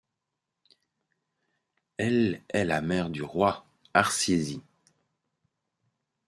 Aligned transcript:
Elle 1.97 2.41
est 2.49 2.65
la 2.65 2.81
mère 2.81 3.11
du 3.11 3.21
roi 3.21 3.67
Harsiesi. 3.93 4.63